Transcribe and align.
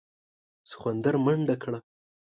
سخوندر 0.69 1.15
منډه 1.25 1.55
کړه. 1.63 1.79